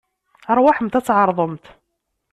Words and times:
Aṛwaḥemt 0.51 0.97
ad 0.99 1.05
tɛeṛḍemt. 1.07 1.65